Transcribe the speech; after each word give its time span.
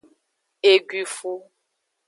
Eguifu. 0.71 1.33